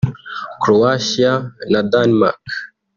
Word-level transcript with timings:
Croatia 0.61 1.31
na 1.71 1.79
Denmark 1.91 2.41